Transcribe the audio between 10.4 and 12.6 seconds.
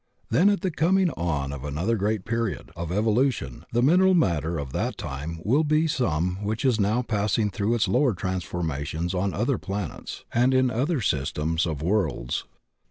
in other systems of worlds.